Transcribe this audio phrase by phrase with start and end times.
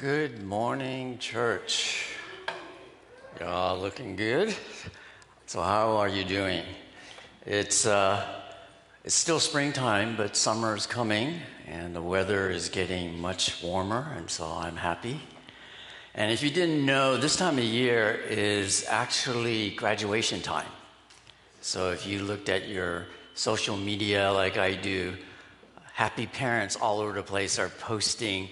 [0.00, 2.06] Good morning, church.
[3.38, 4.56] Y'all looking good?
[5.44, 6.64] So, how are you doing?
[7.44, 8.26] It's, uh,
[9.04, 11.34] it's still springtime, but summer is coming,
[11.66, 15.20] and the weather is getting much warmer, and so I'm happy.
[16.14, 20.72] And if you didn't know, this time of year is actually graduation time.
[21.60, 23.04] So, if you looked at your
[23.34, 25.14] social media like I do,
[25.92, 28.48] happy parents all over the place are posting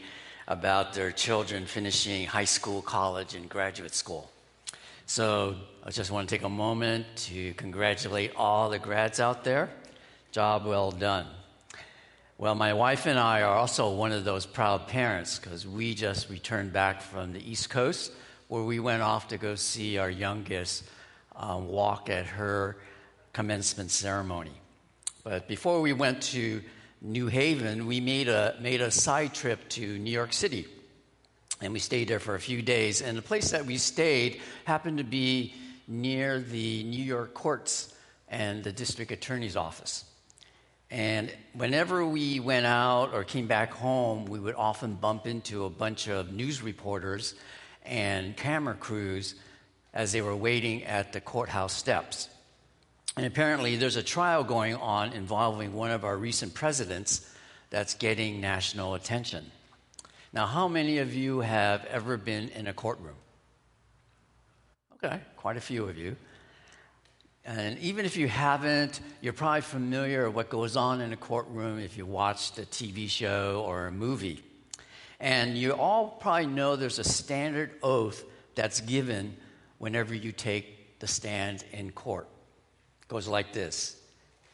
[0.49, 4.31] about their children finishing high school, college, and graduate school.
[5.05, 9.69] So I just want to take a moment to congratulate all the grads out there.
[10.33, 11.27] Job well done.
[12.39, 16.31] Well, my wife and I are also one of those proud parents because we just
[16.31, 18.11] returned back from the East Coast
[18.49, 20.85] where we went off to go see our youngest
[21.37, 22.79] um, walk at her
[23.35, 24.53] commencement ceremony.
[25.25, 26.63] But before we went to
[27.01, 30.67] New Haven, we made a, made a side trip to New York City.
[31.61, 33.03] And we stayed there for a few days.
[33.03, 35.55] And the place that we stayed happened to be
[35.87, 37.95] near the New York courts
[38.29, 40.05] and the district attorney's office.
[40.91, 45.71] And whenever we went out or came back home, we would often bump into a
[45.71, 47.35] bunch of news reporters
[47.85, 49.35] and camera crews
[49.95, 52.29] as they were waiting at the courthouse steps.
[53.19, 57.29] And apparently, there's a trial going on involving one of our recent presidents
[57.69, 59.51] that's getting national attention.
[60.33, 63.17] Now, how many of you have ever been in a courtroom?
[64.93, 66.15] Okay, quite a few of you.
[67.45, 71.81] And even if you haven't, you're probably familiar with what goes on in a courtroom
[71.81, 74.45] if you watched a TV show or a movie.
[75.19, 78.23] And you all probably know there's a standard oath
[78.55, 79.37] that's given
[79.79, 82.29] whenever you take the stand in court
[83.09, 83.97] goes like this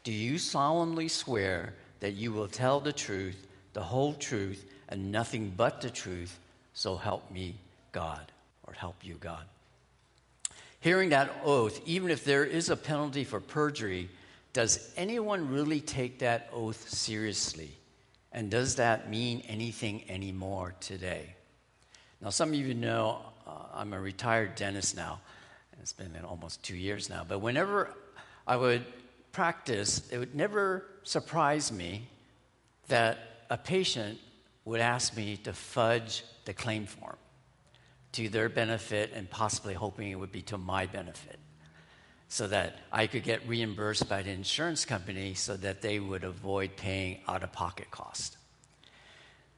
[0.03, 5.53] Do you solemnly swear that you will tell the truth, the whole truth, and nothing
[5.57, 6.39] but the truth?
[6.73, 7.57] So help me,
[7.93, 8.33] God,
[8.67, 9.45] or help you, God.
[10.81, 14.09] Hearing that oath, even if there is a penalty for perjury,
[14.53, 17.71] does anyone really take that oath seriously?
[18.33, 21.35] And does that mean anything anymore today?
[22.21, 25.21] Now, some of you know uh, I'm a retired dentist now.
[25.81, 27.25] It's been almost two years now.
[27.27, 27.95] But whenever
[28.47, 28.85] I would
[29.33, 32.09] practice, it would never surprise me
[32.89, 33.19] that
[33.51, 34.19] a patient
[34.65, 37.17] would ask me to fudge the claim form
[38.13, 41.39] to their benefit and possibly hoping it would be to my benefit
[42.29, 46.77] so that I could get reimbursed by the insurance company so that they would avoid
[46.77, 48.37] paying out of pocket cost.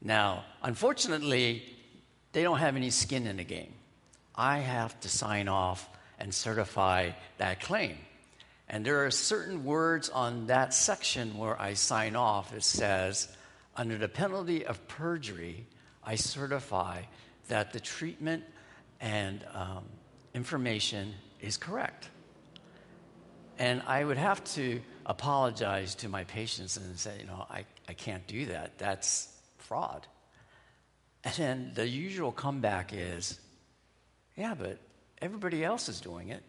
[0.03, 1.62] Now, unfortunately,
[2.32, 3.72] they don't have any skin in the game.
[4.34, 7.97] I have to sign off and certify that claim.
[8.69, 12.53] And there are certain words on that section where I sign off.
[12.53, 13.28] It says,
[13.77, 15.66] under the penalty of perjury,
[16.03, 17.03] I certify
[17.49, 18.43] that the treatment
[19.00, 19.84] and um,
[20.34, 22.09] information is correct.
[23.59, 27.93] And I would have to apologize to my patients and say, you know, I, I
[27.93, 28.78] can't do that.
[28.78, 29.28] That's
[29.59, 30.06] fraud.
[31.25, 33.41] And then the usual comeback is,
[34.37, 34.78] yeah, but
[35.22, 36.43] everybody else is doing it.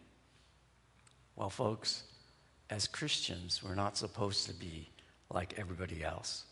[1.38, 2.04] Well, folks,
[2.72, 4.90] as Christians, we're not supposed to be
[5.32, 6.46] like everybody else.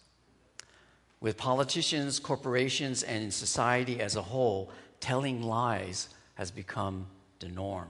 [1.20, 4.70] With politicians, corporations, and society as a whole,
[5.00, 7.08] telling lies has become
[7.40, 7.88] the norm.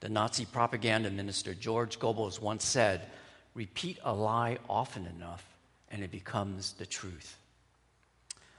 [0.00, 3.10] The Nazi propaganda minister George Goebbels once said,
[3.54, 5.44] Repeat a lie often enough,
[5.90, 7.36] and it becomes the truth.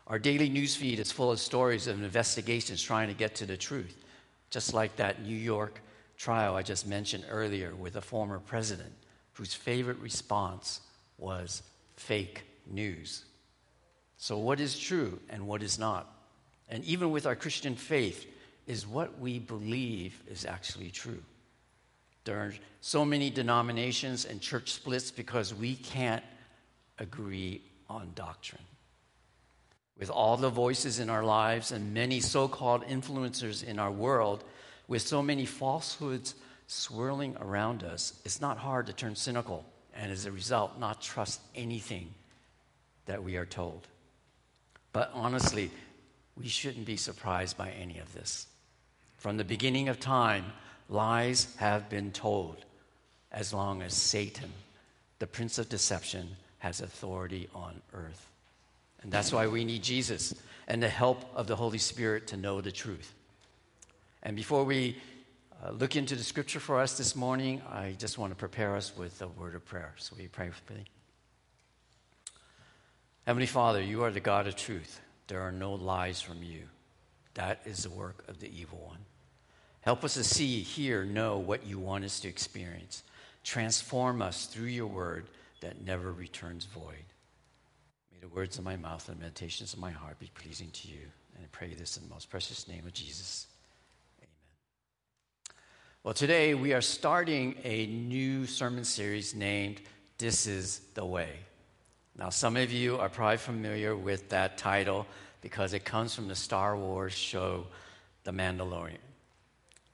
[0.05, 3.97] Our daily newsfeed is full of stories of investigations trying to get to the truth,
[4.51, 5.81] just like that New York
[6.17, 8.93] trial I just mentioned earlier with a former president
[9.33, 10.81] whose favorite response
[11.17, 11.63] was
[11.95, 13.23] fake news.
[14.17, 16.11] So, what is true and what is not?
[16.69, 18.25] And even with our Christian faith,
[18.67, 21.23] is what we believe is actually true.
[22.25, 26.23] There are so many denominations and church splits because we can't
[26.99, 28.61] agree on doctrine.
[29.97, 34.43] With all the voices in our lives and many so called influencers in our world,
[34.87, 36.35] with so many falsehoods
[36.67, 41.41] swirling around us, it's not hard to turn cynical and as a result, not trust
[41.55, 42.13] anything
[43.05, 43.87] that we are told.
[44.93, 45.71] But honestly,
[46.35, 48.47] we shouldn't be surprised by any of this.
[49.17, 50.45] From the beginning of time,
[50.87, 52.65] lies have been told
[53.31, 54.51] as long as Satan,
[55.19, 56.29] the prince of deception,
[56.59, 58.29] has authority on earth.
[59.01, 60.33] And that's why we need Jesus
[60.67, 63.13] and the help of the Holy Spirit to know the truth.
[64.27, 64.97] And before we
[65.63, 68.91] uh, look into the scripture for us this morning, I just want to prepare us
[68.93, 69.93] with a word of prayer.
[69.95, 70.83] So we pray with me?
[73.25, 74.99] Heavenly Father, you are the God of truth.
[75.27, 76.63] There are no lies from you.
[77.35, 78.97] That is the work of the evil one.
[79.79, 83.03] Help us to see, hear, know what you want us to experience.
[83.45, 85.27] Transform us through your word
[85.61, 87.05] that never returns void.
[88.11, 90.89] May the words of my mouth and the meditations of my heart be pleasing to
[90.89, 90.99] you.
[91.33, 93.47] And I pray this in the most precious name of Jesus.
[96.07, 99.81] Well, today we are starting a new sermon series named
[100.17, 101.31] This is the Way.
[102.17, 105.05] Now, some of you are probably familiar with that title
[105.41, 107.67] because it comes from the Star Wars show,
[108.23, 108.99] The Mandalorian.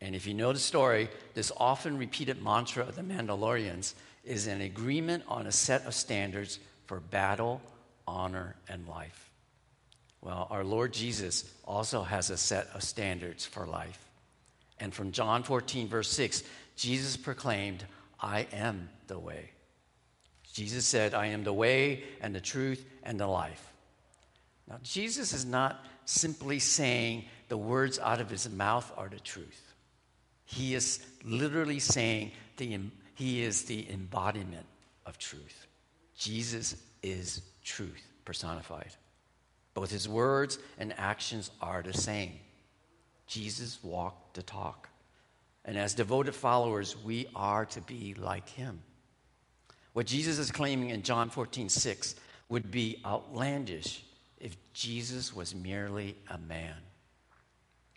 [0.01, 4.61] And if you know the story, this often repeated mantra of the Mandalorians is an
[4.61, 7.59] agreement on a set of standards for battle,
[8.07, 9.31] honor, and life.
[10.21, 13.97] Well, our Lord Jesus also has a set of standards for life.
[14.83, 16.43] And from John 14, verse 6,
[16.75, 17.85] Jesus proclaimed,
[18.19, 19.51] I am the way.
[20.51, 23.71] Jesus said, I am the way and the truth and the life.
[24.69, 29.73] Now, Jesus is not simply saying the words out of his mouth are the truth.
[30.43, 32.77] He is literally saying the,
[33.15, 34.65] he is the embodiment
[35.05, 35.65] of truth.
[36.17, 38.91] Jesus is truth personified.
[39.75, 42.33] Both his words and actions are the same.
[43.27, 44.89] Jesus walked the talk.
[45.65, 48.81] And as devoted followers, we are to be like him.
[49.93, 52.15] What Jesus is claiming in John 14, 6
[52.49, 54.03] would be outlandish
[54.39, 56.75] if Jesus was merely a man.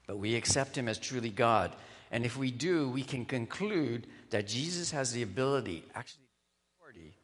[0.06, 1.74] But we accept him as truly God.
[2.12, 6.22] And if we do, we can conclude that Jesus has the ability, actually,
[6.78, 7.14] authority,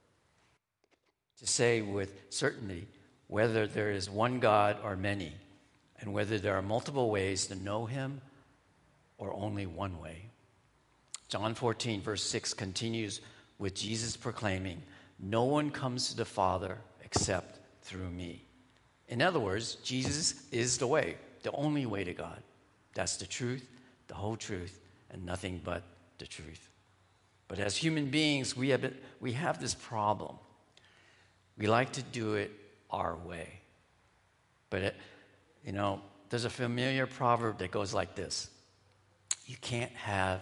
[1.39, 2.89] to say with certainty
[3.29, 5.33] whether there is one God or many,
[6.03, 8.21] and whether there are multiple ways to know him
[9.19, 10.27] or only one way.
[11.29, 13.21] John 14, verse 6 continues
[13.59, 14.83] with Jesus proclaiming,
[15.19, 18.45] No one comes to the Father except through me.
[19.09, 22.43] In other words, Jesus is the way, the only way to God.
[22.95, 23.67] That's the truth,
[24.09, 25.83] the whole truth, and nothing but
[26.19, 26.69] the truth.
[27.49, 30.37] But as human beings, we have, we have this problem.
[31.57, 32.51] We like to do it
[32.91, 33.61] our way.
[34.71, 34.95] But,
[35.65, 38.51] you know, there's a familiar proverb that goes like this
[39.47, 40.41] You can't have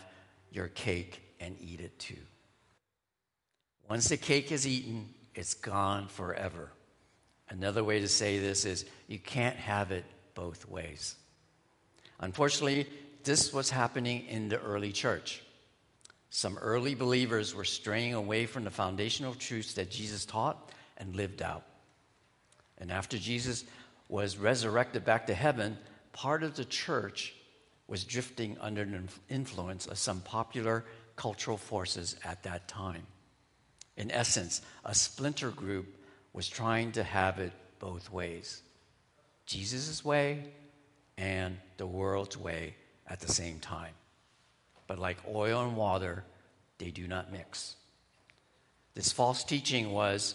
[0.51, 2.17] your cake and eat it too.
[3.89, 6.71] Once the cake is eaten, it's gone forever.
[7.49, 11.17] Another way to say this is you can't have it both ways.
[12.21, 12.87] Unfortunately,
[13.25, 15.43] this was happening in the early church.
[16.31, 21.43] Some early believers were straying away from the foundational truths that Jesus taught and lived
[21.43, 21.65] out.
[22.79, 23.65] And after Jesus
[24.11, 25.79] was resurrected back to heaven,
[26.13, 27.35] part of the church
[27.87, 30.85] was drifting under the influence of some popular
[31.17, 33.07] cultural forces at that time.
[33.97, 35.87] In essence, a splinter group
[36.33, 38.63] was trying to have it both ways
[39.47, 40.45] Jesus' way
[41.19, 42.77] and the world's way
[43.09, 43.93] at the same time.
[44.87, 46.25] But like oil and water,
[46.79, 47.75] they do not mix.
[48.95, 50.35] This false teaching was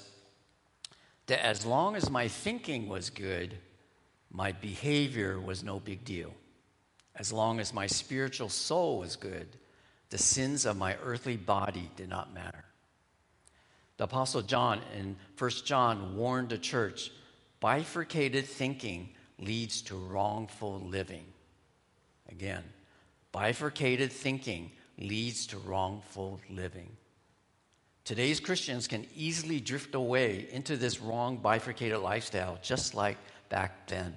[1.28, 3.58] that as long as my thinking was good,
[4.32, 6.34] my behavior was no big deal.
[7.16, 9.48] As long as my spiritual soul was good,
[10.10, 12.66] the sins of my earthly body did not matter.
[13.98, 17.12] The Apostle John in 1 John warned the church
[17.62, 21.26] bifurcated thinking leads to wrongful living.
[22.30, 22.64] Again,
[23.32, 26.90] bifurcated thinking leads to wrongful living.
[28.06, 33.18] Today's Christians can easily drift away into this wrong bifurcated lifestyle, just like
[33.50, 34.14] back then.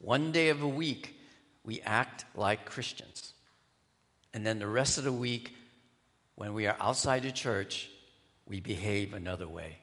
[0.00, 1.16] One day of a week,
[1.64, 3.32] we act like Christians.
[4.34, 5.54] And then the rest of the week,
[6.34, 7.88] when we are outside the church,
[8.46, 9.78] we behave another way.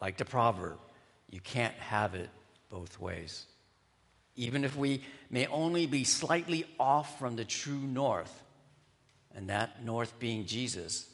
[0.00, 0.78] Like the proverb,
[1.30, 2.30] you can't have it
[2.70, 3.46] both ways.
[4.34, 8.42] Even if we may only be slightly off from the true north,
[9.32, 11.06] and that north being Jesus,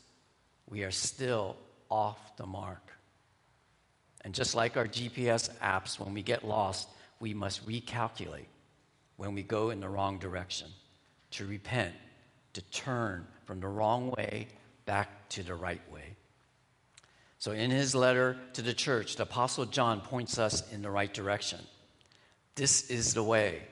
[0.68, 1.56] we are still
[1.90, 2.92] off the mark.
[4.22, 6.88] And just like our GPS apps, when we get lost,
[7.20, 8.46] we must recalculate
[9.16, 10.68] when we go in the wrong direction,
[11.30, 11.94] to repent,
[12.52, 14.48] to turn from the wrong way
[14.84, 16.16] back to the right way.
[17.38, 21.12] So, in his letter to the church, the Apostle John points us in the right
[21.12, 21.60] direction.
[22.54, 23.62] This is the way.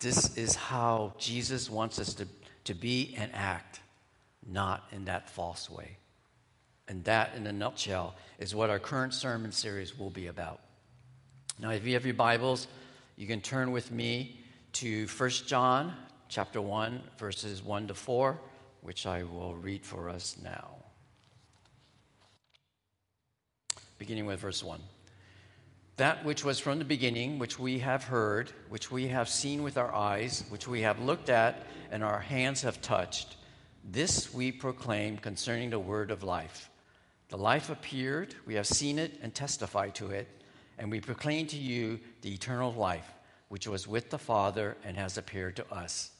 [0.00, 2.26] This is how Jesus wants us to,
[2.64, 3.80] to be and act,
[4.46, 5.96] not in that false way.
[6.88, 10.60] And that, in a nutshell, is what our current sermon series will be about.
[11.58, 12.66] Now, if you have your Bibles,
[13.16, 14.40] you can turn with me
[14.74, 15.94] to 1 John
[16.28, 18.38] chapter 1, verses 1 to 4,
[18.82, 20.68] which I will read for us now.
[23.98, 24.80] Beginning with verse 1.
[25.96, 29.78] That which was from the beginning, which we have heard, which we have seen with
[29.78, 33.36] our eyes, which we have looked at, and our hands have touched,
[33.84, 36.68] this we proclaim concerning the word of life.
[37.28, 40.28] The life appeared, we have seen it and testified to it,
[40.78, 43.10] and we proclaim to you the eternal life,
[43.48, 46.10] which was with the Father and has appeared to us.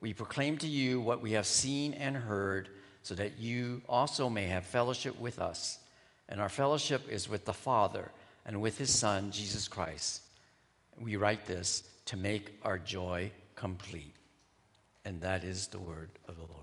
[0.00, 2.68] We proclaim to you what we have seen and heard,
[3.02, 5.78] so that you also may have fellowship with us.
[6.28, 8.10] And our fellowship is with the Father
[8.44, 10.22] and with his Son, Jesus Christ.
[11.00, 14.14] We write this to make our joy complete.
[15.04, 16.61] And that is the word of the Lord.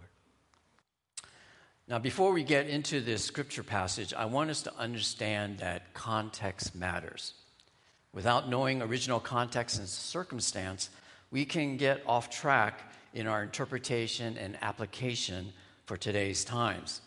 [1.89, 6.75] Now, before we get into this scripture passage, I want us to understand that context
[6.75, 7.33] matters.
[8.13, 10.91] Without knowing original context and circumstance,
[11.31, 15.51] we can get off track in our interpretation and application
[15.87, 17.01] for today's times.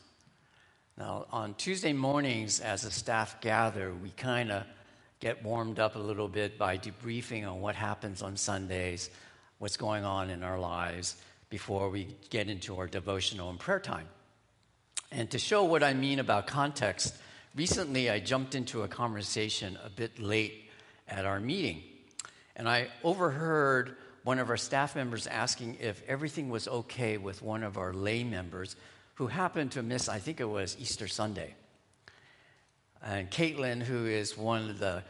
[0.99, 4.65] Now, on Tuesday mornings, as the staff gather, we kind of
[5.21, 9.11] get warmed up a little bit by debriefing on what happens on Sundays,
[9.59, 14.09] what's going on in our lives, before we get into our devotional and prayer time.
[15.15, 17.15] And to show what I mean about context,
[17.55, 20.71] recently I jumped into a conversation a bit late
[21.07, 21.83] at our meeting.
[22.57, 27.63] And I overheard one of our staff members asking if everything was okay with one
[27.63, 28.75] of our lay members
[29.17, 31.55] who happened to miss, I think it was Easter Sunday.
[33.03, 35.03] And Caitlin, who is one of the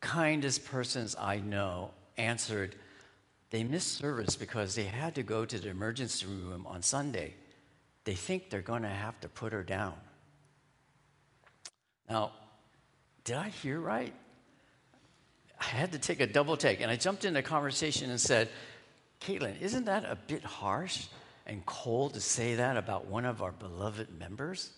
[0.00, 2.74] kindest persons I know, answered,
[3.50, 7.34] They missed service because they had to go to the emergency room on Sunday
[8.06, 9.94] they think they're going to have to put her down.
[12.08, 12.30] Now,
[13.24, 14.14] did I hear right?
[15.60, 18.48] I had to take a double take, and I jumped into conversation and said,
[19.20, 21.06] Caitlin, isn't that a bit harsh
[21.46, 24.70] and cold to say that about one of our beloved members?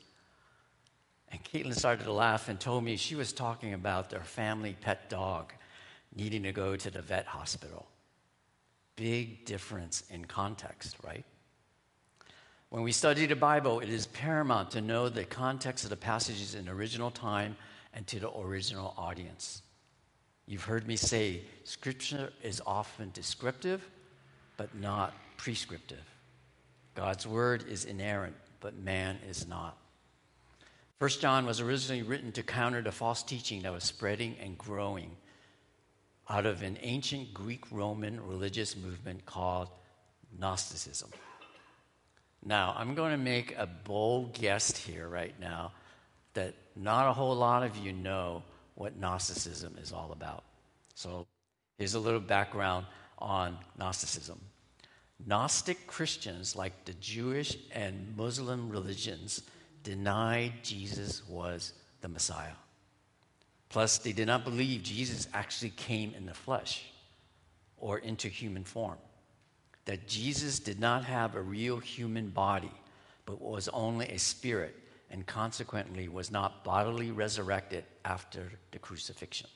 [1.31, 5.11] And Caitlin started to laugh and told me she was talking about their family pet
[5.11, 5.53] dog
[6.15, 7.87] needing to go to the vet hospital.
[8.97, 11.27] Big difference in context, right?
[12.71, 16.55] When we study the Bible, it is paramount to know the context of the passages
[16.55, 17.57] in original time
[17.95, 19.63] and to the original audience.
[20.47, 23.89] You've heard me say Scripture is often descriptive,
[24.59, 26.05] but not prescriptive.
[26.95, 29.79] God's word is inerrant, but man is not.
[30.99, 35.13] First John was originally written to counter the false teaching that was spreading and growing
[36.29, 39.69] out of an ancient Greek Roman religious movement called
[40.39, 41.11] Gnosticism.
[42.45, 45.73] Now, I'm going to make a bold guess here right now
[46.35, 48.43] that not a whole lot of you know
[48.75, 50.45] what Gnosticism is all about.
[50.95, 51.27] So,
[51.79, 52.87] here's a little background
[53.19, 54.41] on Gnosticism.
[55.27, 59.43] Gnostic Christians, like the Jewish and Muslim religions,
[59.83, 62.53] denied Jesus was the Messiah.
[63.69, 66.85] Plus, they did not believe Jesus actually came in the flesh
[67.77, 68.99] or into human form
[69.89, 72.71] that Jesus did not have a real human body,
[73.25, 74.77] but was only a spirit,
[75.11, 79.49] and consequently was not bodily resurrected after the crucifixion.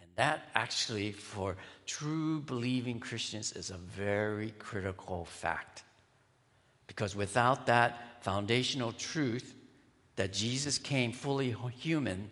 [0.00, 5.82] And that actually, for true believing Christians, is a very critical fact.
[6.86, 9.54] Because without that foundational truth
[10.16, 12.30] that Jesus came fully human,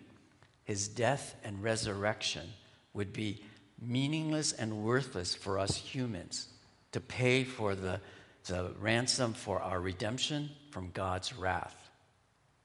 [0.64, 2.48] his death and resurrection
[2.94, 3.44] would be
[3.78, 6.48] meaningless and worthless for us humans
[6.92, 8.00] to pay for the,
[8.46, 11.90] the ransom for our redemption from God's wrath.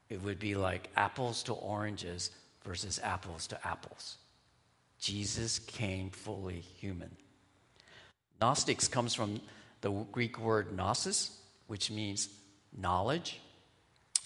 [0.09, 2.31] It would be like apples to oranges
[2.63, 4.17] versus apples to apples.
[4.99, 7.11] Jesus came fully human.
[8.39, 9.41] Gnostics comes from
[9.81, 12.29] the Greek word gnosis, which means
[12.77, 13.39] knowledge.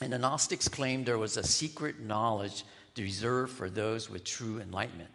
[0.01, 2.63] And the Gnostics claimed there was a secret knowledge
[2.97, 5.09] reserved for those with true enlightenment.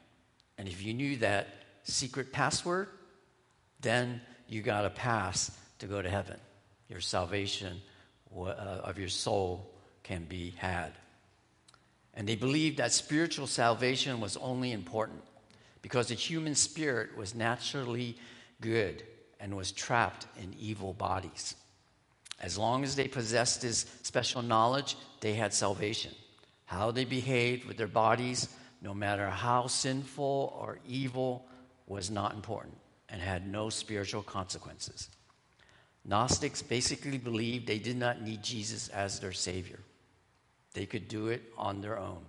[0.59, 1.49] And if you knew that
[1.83, 2.88] secret password,
[3.81, 6.38] then you got a pass to go to heaven.
[6.88, 7.81] Your salvation
[8.37, 9.71] uh, of your soul
[10.03, 10.93] can be had.
[12.15, 15.23] And they believed that spiritual salvation was only important
[15.83, 18.17] because the human spirit was naturally
[18.61, 19.03] good
[19.38, 21.55] and was trapped in evil bodies.
[22.41, 26.12] As long as they possessed this special knowledge, they had salvation.
[26.65, 28.49] How they behaved with their bodies,
[28.81, 31.47] no matter how sinful or evil,
[31.87, 32.76] was not important
[33.08, 35.08] and had no spiritual consequences.
[36.04, 39.80] Gnostics basically believed they did not need Jesus as their Savior,
[40.75, 42.25] they could do it on their own.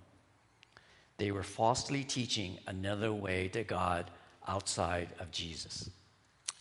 [1.18, 4.10] They were falsely teaching another way to God
[4.46, 5.90] outside of Jesus.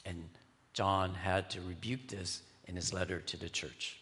[0.04, 0.28] And
[0.74, 4.00] John had to rebuke this in his letter to the church.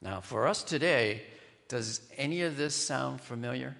[0.00, 1.22] Now, for us today,
[1.68, 3.76] does any of this sound familiar?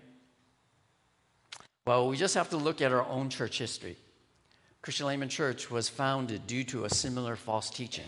[1.87, 3.97] Well, we just have to look at our own church history.
[4.87, 8.05] Christian Layman Church was founded due to a similar false teaching.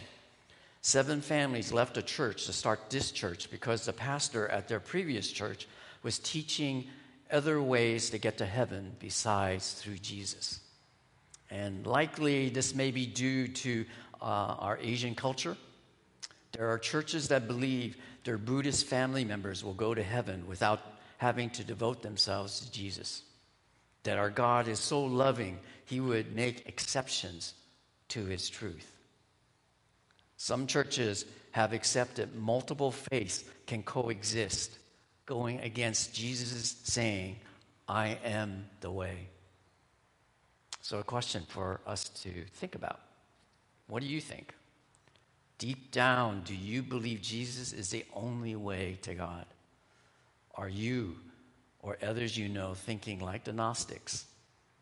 [0.81, 5.29] Seven families left a church to start this church because the pastor at their previous
[5.29, 5.67] church
[6.05, 6.85] was teaching
[7.33, 10.61] other ways to get to heaven besides through Jesus.
[11.51, 13.85] And likely this may be due to
[14.23, 15.57] uh, our Asian culture.
[16.53, 20.81] There are churches that believe their Buddhist family members will go to heaven without
[21.17, 23.25] having to devote themselves to Jesus.
[24.05, 27.55] That our God is so loving, he would make exceptions
[28.09, 28.91] to his truth.
[30.37, 34.79] Some churches have accepted multiple faiths can coexist,
[35.27, 37.37] going against Jesus' saying,
[37.89, 39.29] I am the way.
[40.81, 43.01] So, a question for us to think about
[43.89, 44.55] what do you think?
[45.59, 49.45] Deep down, do you believe Jesus is the only way to God?
[50.55, 51.17] Are you
[51.81, 54.27] or others you know thinking like the Gnostics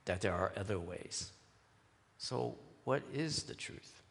[0.04, 1.30] that there are other ways?
[2.18, 4.02] So, what is the truth?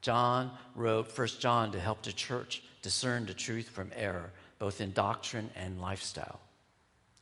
[0.00, 4.92] John wrote 1 John to help the church discern the truth from error, both in
[4.92, 6.40] doctrine and lifestyle.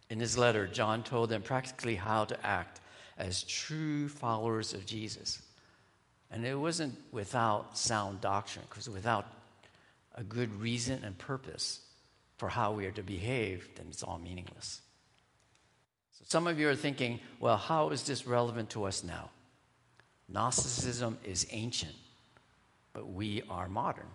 [0.09, 2.81] In his letter, John told them practically how to act
[3.19, 5.43] as true followers of Jesus.
[6.31, 9.27] And it wasn't without sound doctrine, because without
[10.15, 11.81] a good reason and purpose
[12.41, 14.81] for how we are to behave, then it's all meaningless.
[16.13, 19.29] So some of you are thinking, well, how is this relevant to us now?
[20.27, 21.95] Gnosticism is ancient,
[22.95, 24.07] but we are modern.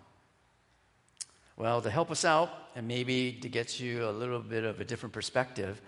[1.56, 4.84] Well, to help us out and maybe to get you a little bit of a
[4.84, 5.80] different perspective,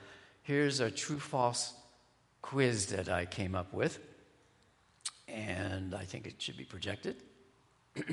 [0.42, 1.75] here's a true false
[2.40, 3.99] quiz that I came up with
[5.26, 7.16] and I think it should be projected.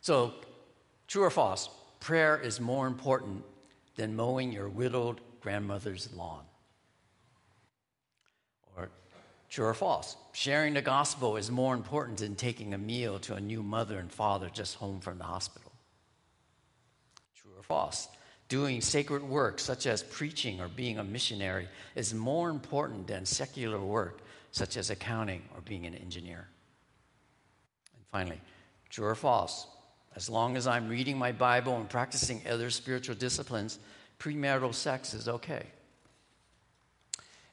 [0.00, 0.34] so,
[1.06, 1.70] true or false?
[2.00, 3.44] Prayer is more important
[3.96, 6.44] than mowing your widowed grandmother's lawn.
[8.76, 8.88] Or,
[9.50, 10.16] true or false?
[10.32, 14.10] Sharing the gospel is more important than taking a meal to a new mother and
[14.10, 15.72] father just home from the hospital.
[17.34, 18.08] True or false?
[18.48, 23.80] Doing sacred work, such as preaching or being a missionary, is more important than secular
[23.80, 24.20] work
[24.52, 26.46] such as accounting or being an engineer.
[27.96, 28.40] And finally,
[28.90, 29.66] true or false?
[30.14, 33.78] As long as I'm reading my Bible and practicing other spiritual disciplines,
[34.18, 35.66] premarital sex is okay.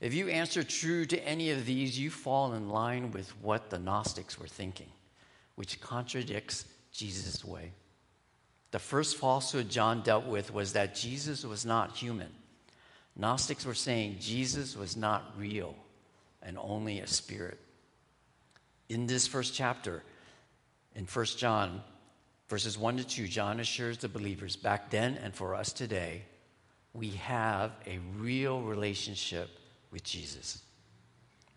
[0.02, 3.80] If you answer true to any of these, you fall in line with what the
[3.80, 4.90] Gnostics were thinking,
[5.56, 7.72] which contradicts Jesus' way.
[8.72, 12.30] The first falsehood John dealt with was that Jesus was not human.
[13.16, 15.76] Gnostics were saying Jesus was not real
[16.42, 17.60] and only a spirit.
[18.88, 20.04] In this first chapter,
[20.96, 21.82] in 1 John,
[22.50, 26.24] verses 1 to 2, John assures the believers back then and for us today,
[26.94, 29.50] we have a real relationship
[29.92, 30.64] with Jesus.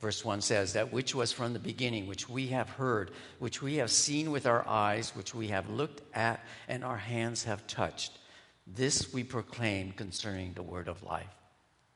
[0.01, 3.77] Verse 1 says, That which was from the beginning, which we have heard, which we
[3.77, 8.19] have seen with our eyes, which we have looked at, and our hands have touched.
[8.67, 11.35] This we proclaim concerning the word of life.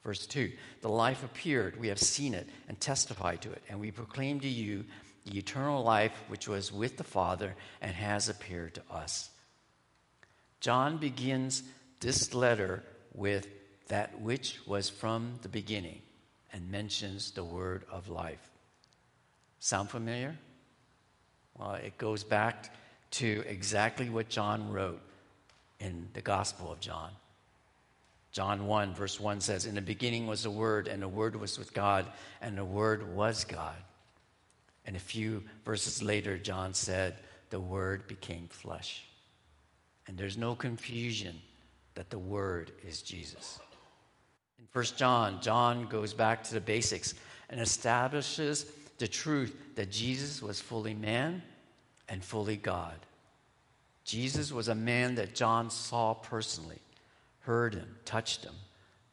[0.04, 3.90] Verse 2 The life appeared, we have seen it and testified to it, and we
[3.90, 4.84] proclaim to you
[5.34, 9.30] eternal life which was with the Father and has appeared to us.
[10.60, 11.62] John begins
[12.00, 12.82] this letter
[13.14, 13.48] with
[13.88, 16.02] that which was from the beginning
[16.52, 18.50] and mentions the word of life.
[19.58, 20.36] Sound familiar?
[21.58, 22.74] Well, it goes back
[23.12, 25.00] to exactly what John wrote
[25.80, 27.10] in the Gospel of John.
[28.32, 31.58] John 1, verse 1 says, In the beginning was the Word, and the Word was
[31.58, 32.06] with God,
[32.42, 33.76] and the Word was God.
[34.86, 37.16] And a few verses later, John said,
[37.50, 39.04] The Word became flesh.
[40.06, 41.36] And there's no confusion
[41.94, 43.58] that the Word is Jesus.
[44.58, 47.14] In 1 John, John goes back to the basics
[47.50, 48.66] and establishes
[48.98, 51.42] the truth that Jesus was fully man
[52.08, 52.94] and fully God.
[54.04, 56.78] Jesus was a man that John saw personally
[57.40, 58.54] heard him, touched him.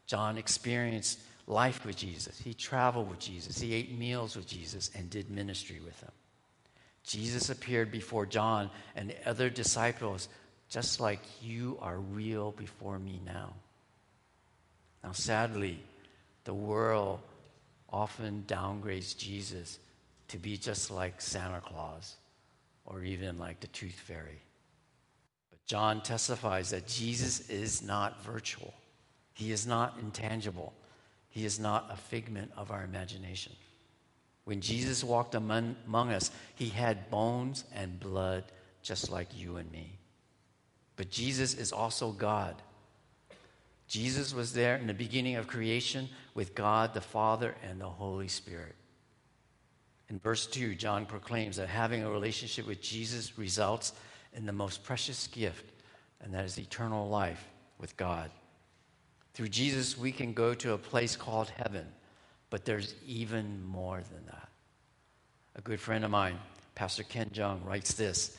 [0.05, 2.39] John experienced life with Jesus.
[2.39, 3.59] He traveled with Jesus.
[3.59, 6.11] He ate meals with Jesus and did ministry with him.
[7.03, 10.29] Jesus appeared before John and the other disciples
[10.69, 13.53] just like you are real before me now.
[15.03, 15.79] Now, sadly,
[16.45, 17.19] the world
[17.91, 19.79] often downgrades Jesus
[20.29, 22.15] to be just like Santa Claus
[22.85, 24.41] or even like the tooth fairy.
[25.51, 28.73] But John testifies that Jesus is not virtual,
[29.33, 30.73] he is not intangible,
[31.33, 33.53] he is not a figment of our imagination.
[34.45, 38.43] When Jesus walked among, among us, he had bones and blood
[38.83, 39.97] just like you and me.
[40.95, 42.61] But Jesus is also God.
[43.87, 48.27] Jesus was there in the beginning of creation with God the Father and the Holy
[48.27, 48.75] Spirit.
[50.11, 53.93] In verse 2, John proclaims that having a relationship with Jesus results
[54.33, 55.65] in the most precious gift,
[56.21, 57.43] and that is eternal life
[57.79, 58.29] with God.
[59.33, 61.87] Through Jesus, we can go to a place called heaven,
[62.49, 64.49] but there's even more than that.
[65.55, 66.37] A good friend of mine,
[66.75, 68.37] Pastor Ken Jung, writes this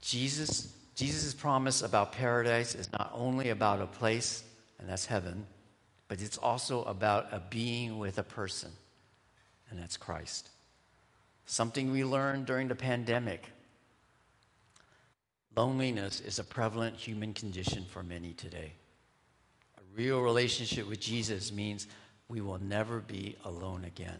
[0.00, 4.42] Jesus, Jesus' promise about paradise is not only about a place,
[4.78, 5.46] and that's heaven,
[6.08, 8.70] but it's also about a being with a person,
[9.70, 10.48] and that's Christ.
[11.44, 13.44] Something we learned during the pandemic.
[15.56, 18.72] Loneliness is a prevalent human condition for many today.
[19.96, 21.86] Real relationship with Jesus means
[22.28, 24.18] we will never be alone again.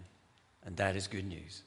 [0.65, 1.63] And that is good news.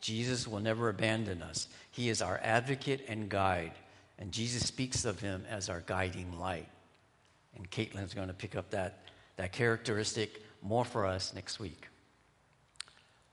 [0.00, 1.68] Jesus will never abandon us.
[1.90, 3.72] He is our advocate and guide.
[4.18, 6.68] And Jesus speaks of him as our guiding light.
[7.56, 9.00] And Caitlin's going to pick up that,
[9.36, 11.88] that characteristic more for us next week.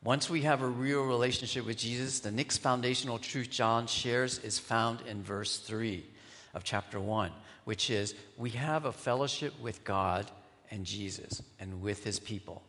[0.04, 4.58] Once we have a real relationship with Jesus, the next foundational truth John shares is
[4.58, 6.06] found in verse 3
[6.54, 7.32] of chapter 1,
[7.70, 10.26] which is we have a fellowship with God
[10.72, 12.64] and Jesus and with his people.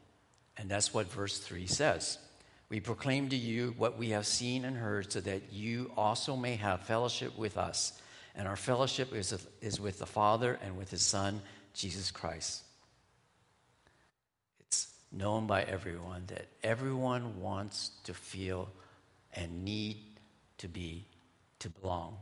[0.58, 2.18] And that's what verse 3 says.
[2.68, 6.56] We proclaim to you what we have seen and heard so that you also may
[6.56, 7.98] have fellowship with us.
[8.34, 11.40] And our fellowship is, is with the Father and with his Son,
[11.72, 12.62] Jesus Christ
[14.66, 18.68] It's known by everyone that everyone wants to feel
[19.32, 19.96] and need
[20.58, 21.06] to be
[21.60, 22.18] to belong.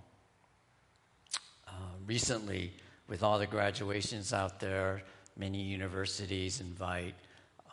[1.78, 2.72] Uh, recently,
[3.08, 5.02] with all the graduations out there,
[5.36, 7.14] many universities invite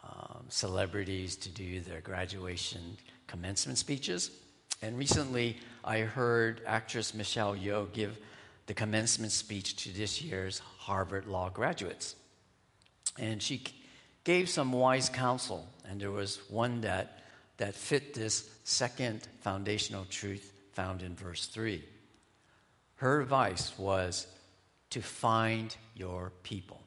[0.04, 4.30] um, celebrities to do their graduation commencement speeches.
[4.84, 8.18] And recently, I heard actress Michelle Yeoh give
[8.68, 12.16] the commencement speech to this year's Harvard Law graduates.
[13.18, 13.64] And she
[14.24, 17.24] gave some wise counsel, and there was one that,
[17.58, 21.84] that fit this second foundational truth found in verse 3.
[23.06, 24.26] Her advice was
[24.90, 26.82] to find your people.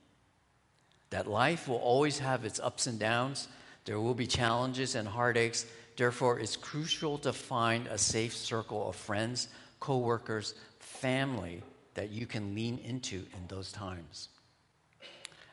[1.10, 3.46] That life will always have its ups and downs,
[3.84, 5.64] there will be challenges and heartaches.
[5.96, 9.46] Therefore, it's crucial to find a safe circle of friends,
[9.78, 11.62] coworkers, family
[11.94, 14.28] that you can lean into in those times.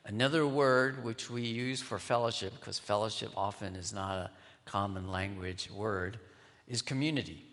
[0.03, 4.31] Another word which we use for fellowship, because fellowship often is not a
[4.65, 6.17] common language word,
[6.67, 7.45] is community.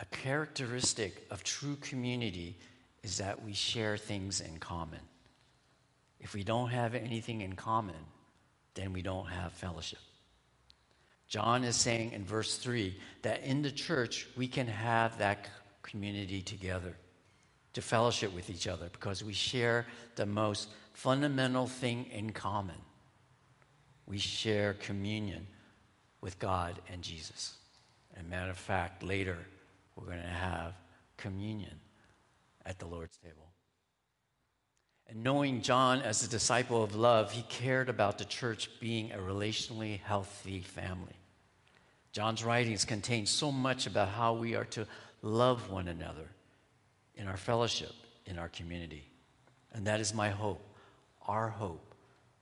[0.00, 2.56] A characteristic of true community
[3.02, 5.00] is that we share things in common.
[6.20, 7.96] If we don't have anything in common,
[8.74, 9.98] then we don't have fellowship.
[11.28, 15.48] John is saying in verse 3 that in the church we can have that
[15.82, 16.96] community together
[17.74, 19.86] to fellowship with each other because we share
[20.16, 22.76] the most fundamental thing in common.
[24.06, 25.46] We share communion
[26.20, 27.54] with God and Jesus.
[28.16, 29.38] And matter of fact, later
[30.00, 30.74] we're going to have
[31.16, 31.78] communion
[32.64, 33.50] at the Lord's table.
[35.08, 39.18] And knowing John as a disciple of love, he cared about the church being a
[39.18, 41.16] relationally healthy family.
[42.12, 44.86] John's writings contain so much about how we are to
[45.22, 46.28] love one another
[47.14, 47.92] in our fellowship,
[48.26, 49.04] in our community.
[49.72, 50.66] And that is my hope
[51.26, 51.94] our hope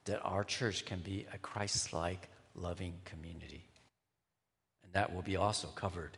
[0.06, 3.68] that our church can be a Christ like, loving community.
[4.82, 6.16] And that will be also covered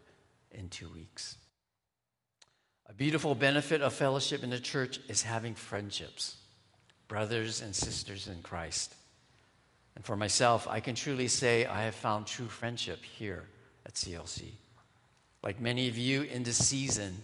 [0.52, 1.36] in two weeks.
[2.86, 6.36] A beautiful benefit of fellowship in the church is having friendships,
[7.06, 8.94] brothers and sisters in Christ.
[9.94, 13.44] And for myself, I can truly say I have found true friendship here
[13.86, 14.52] at CLC.
[15.42, 17.16] Like many of you in this season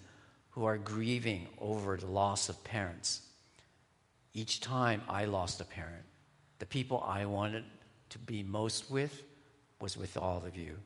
[0.51, 3.23] who are grieving over the loss of parents,
[4.35, 6.05] each time I lost a parent,
[6.59, 7.65] the people I wanted
[8.11, 9.23] to be most with
[9.81, 10.77] was with all of you.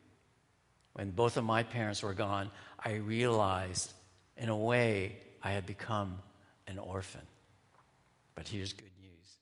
[0.92, 3.92] When both of my parents were gone, I realized,
[4.36, 6.18] in a way, I had become
[6.66, 7.22] an orphan.
[8.34, 9.36] But here's good news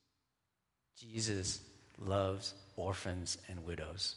[0.97, 1.61] Jesus
[1.99, 4.17] loves orphans and widows.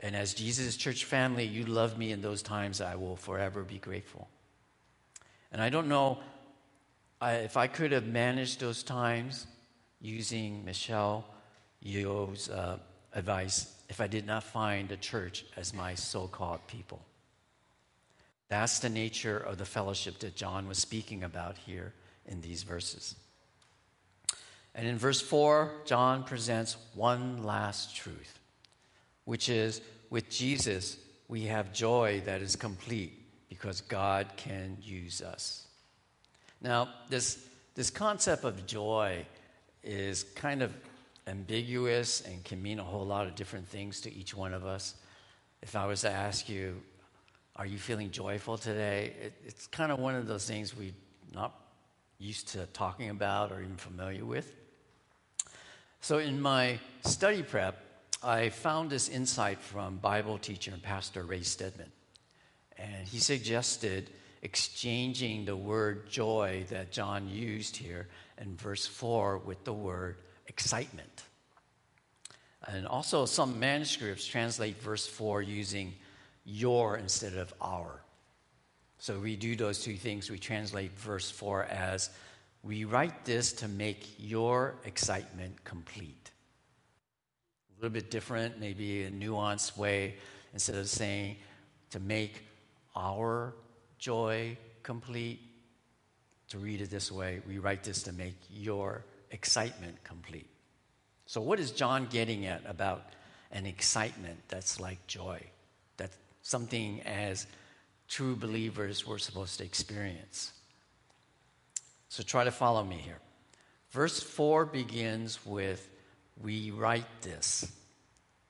[0.00, 3.78] And as Jesus' church family, you loved me in those times, I will forever be
[3.78, 4.28] grateful.
[5.52, 6.18] And I don't know
[7.22, 9.46] if I could have managed those times
[10.00, 11.24] using Michelle
[11.84, 12.78] Yeoh's uh,
[13.14, 17.02] advice, if I did not find a church as my so called people.
[18.48, 21.92] That's the nature of the fellowship that John was speaking about here
[22.24, 23.14] in these verses.
[24.74, 28.38] And in verse 4, John presents one last truth,
[29.26, 30.96] which is with Jesus,
[31.28, 33.12] we have joy that is complete
[33.50, 35.66] because God can use us.
[36.62, 39.26] Now, this, this concept of joy
[39.84, 40.72] is kind of
[41.26, 44.94] ambiguous and can mean a whole lot of different things to each one of us.
[45.62, 46.82] If I was to ask you,
[47.56, 49.14] are you feeling joyful today?
[49.20, 50.92] It, it's kind of one of those things we're
[51.34, 51.54] not
[52.18, 54.52] used to talking about or even familiar with.
[56.00, 57.78] So, in my study prep,
[58.22, 61.92] I found this insight from Bible teacher and pastor Ray Stedman.
[62.78, 64.10] And he suggested
[64.42, 68.08] exchanging the word joy that John used here
[68.40, 70.16] in verse 4 with the word
[70.52, 71.24] excitement.
[72.68, 75.94] And also, some manuscripts translate verse 4 using
[76.44, 78.00] your instead of our.
[78.98, 80.30] So we do those two things.
[80.30, 82.10] We translate verse 4 as,
[82.62, 86.30] We write this to make your excitement complete.
[87.70, 90.14] A little bit different, maybe a nuanced way,
[90.52, 91.36] instead of saying
[91.90, 92.46] to make
[92.94, 93.54] our
[93.98, 95.40] joy complete,
[96.48, 100.48] to read it this way, we write this to make your excitement complete.
[101.26, 103.04] So, what is John getting at about
[103.50, 105.40] an excitement that's like joy?
[105.96, 107.46] That's something as
[108.08, 110.52] true believers we're supposed to experience.
[112.08, 113.18] So, try to follow me here.
[113.90, 115.88] Verse 4 begins with,
[116.40, 117.70] We write this.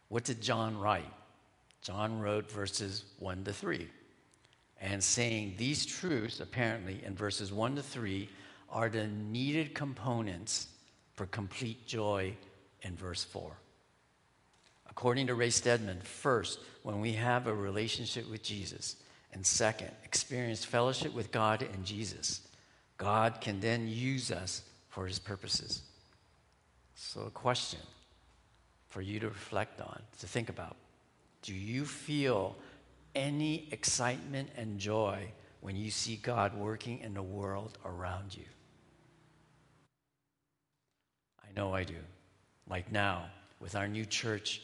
[0.09, 1.13] What did John write?
[1.83, 3.89] John wrote verses 1 to 3
[4.81, 8.29] and saying these truths, apparently, in verses 1 to 3,
[8.69, 10.67] are the needed components
[11.23, 12.35] for complete joy
[12.81, 13.57] in verse 4.
[14.91, 18.97] According to Ray Stedman, first, when we have a relationship with Jesus,
[19.33, 22.41] and second, experience fellowship with God and Jesus,
[22.97, 25.83] God can then use us for his purposes.
[26.97, 27.79] So, a question
[28.89, 30.75] for you to reflect on, to think about
[31.43, 32.57] do you feel
[33.15, 35.31] any excitement and joy
[35.61, 38.43] when you see God working in the world around you?
[41.53, 41.97] I know I do.
[42.69, 43.27] Like now,
[43.61, 44.63] with our new church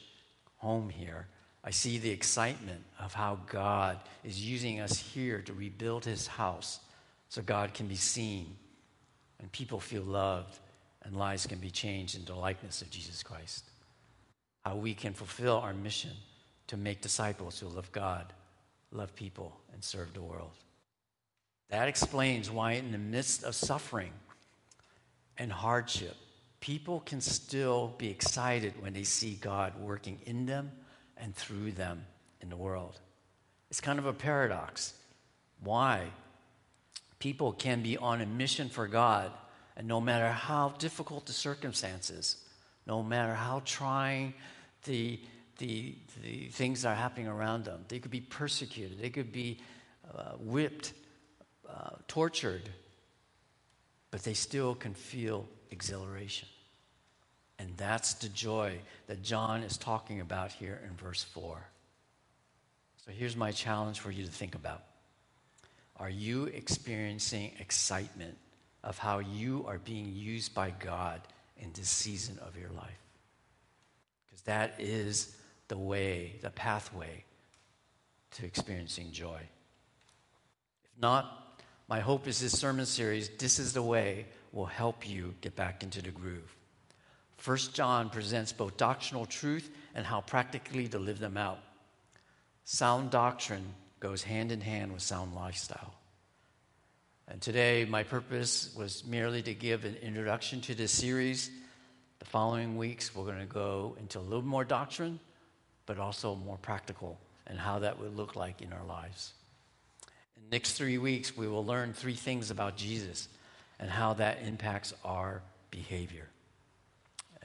[0.57, 1.27] home here,
[1.62, 6.81] I see the excitement of how God is using us here to rebuild his house
[7.29, 8.57] so God can be seen
[9.40, 10.59] and people feel loved
[11.03, 13.64] and lives can be changed into likeness of Jesus Christ.
[14.64, 16.12] How we can fulfill our mission
[16.68, 18.33] to make disciples who love God
[18.92, 20.53] love people, and serve the world.
[21.70, 24.12] That explains why, in the midst of suffering
[25.37, 26.16] and hardship,
[26.61, 30.73] people can still be excited when they see God working in them
[31.16, 32.05] and through them
[32.40, 32.99] in the world.
[33.71, 34.94] It's kind of a paradox.
[35.62, 36.07] Why?
[37.18, 39.33] People can be on a mission for God,
[39.77, 42.44] and no matter how difficult the circumstances,
[42.87, 44.35] no matter how trying
[44.85, 45.21] the
[45.59, 47.85] the, the things that are happening around them.
[47.88, 49.61] They could be persecuted, they could be
[50.16, 50.94] uh, whipped,
[51.68, 52.68] uh, tortured,
[54.11, 56.48] but they still can feel exhilaration.
[57.59, 61.59] And that's the joy that John is talking about here in verse 4.
[63.04, 64.83] So here's my challenge for you to think about
[65.96, 68.37] Are you experiencing excitement
[68.85, 71.20] of how you are being used by God
[71.57, 73.00] in this season of your life?
[74.26, 75.35] Because that is
[75.66, 77.24] the way, the pathway
[78.33, 79.40] to experiencing joy.
[80.85, 81.48] If not,
[81.88, 85.83] my hope is this sermon series, This is the Way, will help you get back
[85.83, 86.55] into the groove.
[87.37, 91.61] First John presents both doctrinal truth and how practically to live them out.
[92.65, 95.95] Sound doctrine goes hand in hand with sound lifestyle.
[97.29, 101.51] And today, my purpose was merely to give an introduction to this series.
[102.19, 105.21] The following weeks, we're going to go into a little more doctrine
[105.89, 109.33] but also more practical and how that would look like in our lives.
[110.37, 113.27] In the next three weeks, we will learn three things about Jesus
[113.81, 116.29] and how that impacts our behavior.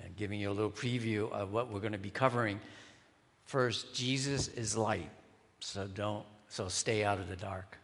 [0.04, 2.60] And giving you a little preview of what we're going to be covering.
[3.46, 5.10] First, Jesus is light,
[5.60, 7.78] so don't so stay out of the dark.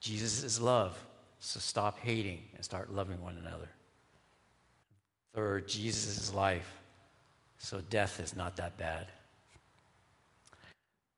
[0.00, 0.98] Jesus is love,
[1.38, 3.68] so stop hating and start loving one another.
[5.34, 6.70] Third, Jesus is life,
[7.58, 9.06] so death is not that bad.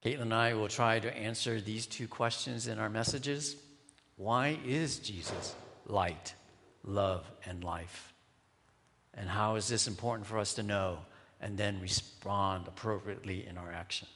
[0.05, 3.57] Caitlin and I will try to answer these two questions in our messages.
[4.17, 5.55] Why is Jesus
[5.87, 6.35] light,
[6.85, 8.13] love, and life?
[9.15, 10.99] And how is this important for us to know
[11.41, 14.09] and then respond appropriately in our action?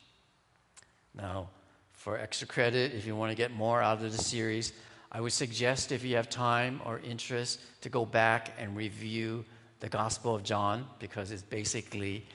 [1.14, 1.50] Now,
[1.92, 4.72] for extra credit, if you want to get more out of the series,
[5.10, 9.44] I would suggest if you have time or interest to go back and review
[9.80, 12.26] the Gospel of John because it's basically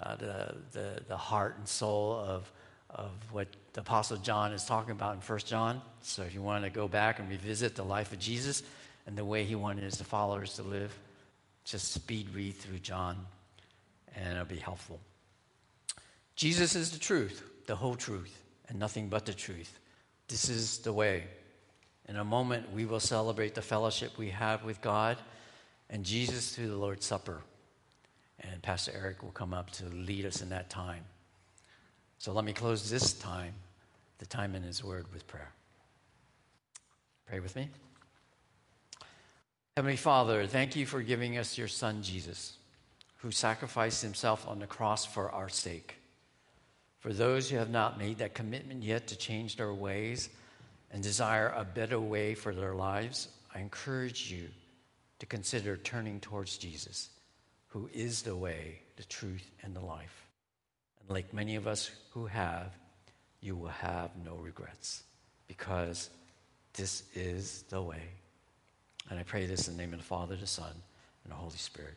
[0.00, 2.50] uh, the, the, the heart and soul of
[2.94, 5.82] of what the Apostle John is talking about in 1 John.
[6.00, 8.62] So if you want to go back and revisit the life of Jesus
[9.06, 10.96] and the way he wanted his followers to live,
[11.64, 13.18] just speed read through John,
[14.14, 15.00] and it'll be helpful.
[16.36, 19.78] Jesus is the truth, the whole truth, and nothing but the truth.
[20.28, 21.24] This is the way.
[22.08, 25.18] In a moment, we will celebrate the fellowship we have with God
[25.90, 27.40] and Jesus through the Lord's Supper.
[28.40, 31.04] And Pastor Eric will come up to lead us in that time.
[32.18, 33.54] So let me close this time,
[34.18, 35.52] the time in His Word, with prayer.
[37.26, 37.68] Pray with me.
[39.76, 42.58] Heavenly Father, thank you for giving us your Son, Jesus,
[43.16, 45.96] who sacrificed himself on the cross for our sake.
[47.00, 50.28] For those who have not made that commitment yet to change their ways
[50.92, 54.48] and desire a better way for their lives, I encourage you
[55.18, 57.08] to consider turning towards Jesus,
[57.66, 60.28] who is the way, the truth, and the life.
[61.00, 62.72] And like many of us who have,
[63.44, 65.02] you will have no regrets
[65.46, 66.08] because
[66.72, 68.02] this is the way.
[69.10, 70.72] And I pray this in the name of the Father, the Son,
[71.22, 71.96] and the Holy Spirit.